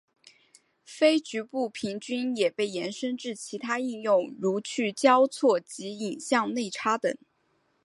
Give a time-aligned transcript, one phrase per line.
[0.83, 7.15] 非局部平均也被延伸至其他应用如去交错及影像内插等。